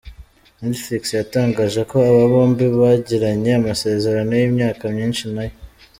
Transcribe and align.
Netflix 0.61 1.03
yatangaje 1.19 1.81
ko 1.89 1.95
aba 2.09 2.23
bombi 2.31 2.65
bagiranye 2.79 3.51
amasezerano 3.59 4.31
y’imyaka 4.39 4.83
myinshi 4.93 5.23
na 5.33 5.43
yo. 5.47 5.53